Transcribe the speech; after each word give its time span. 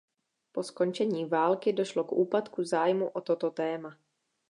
Po 0.51 0.63
skončení 0.63 1.25
války 1.25 1.73
došlo 1.73 2.03
k 2.03 2.11
úpadku 2.11 2.63
zájmu 2.63 3.07
o 3.07 3.21
toto 3.21 3.51
téma. 3.51 3.97